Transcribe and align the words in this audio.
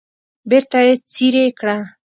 بیرته 0.49 0.79
یې 0.87 0.93
څیرې 1.11 1.45
کړه. 1.59 1.77